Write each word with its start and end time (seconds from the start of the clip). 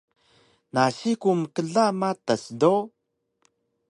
Nasi 0.73 1.11
ku 1.21 1.29
mkla 1.41 1.85
matas 2.01 2.43
do 2.59 2.73